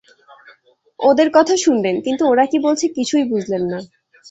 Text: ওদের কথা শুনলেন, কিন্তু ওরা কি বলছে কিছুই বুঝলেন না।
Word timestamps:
ওদের 0.99 1.27
কথা 1.33 1.55
শুনলেন, 1.57 1.95
কিন্তু 2.01 2.23
ওরা 2.25 2.45
কি 2.45 2.57
বলছে 2.59 2.85
কিছুই 2.97 3.25
বুঝলেন 3.25 3.63
না। 3.71 3.79